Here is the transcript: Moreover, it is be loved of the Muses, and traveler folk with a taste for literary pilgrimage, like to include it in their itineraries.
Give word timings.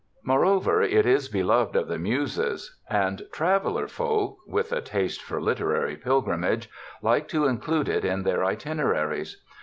Moreover, 0.23 0.81
it 0.81 1.05
is 1.05 1.27
be 1.29 1.43
loved 1.43 1.75
of 1.75 1.87
the 1.87 1.99
Muses, 1.99 2.79
and 2.89 3.21
traveler 3.31 3.87
folk 3.87 4.39
with 4.47 4.73
a 4.73 4.81
taste 4.81 5.21
for 5.21 5.39
literary 5.39 5.95
pilgrimage, 5.95 6.71
like 7.03 7.27
to 7.27 7.45
include 7.45 7.87
it 7.87 8.03
in 8.03 8.23
their 8.23 8.43
itineraries. 8.43 9.43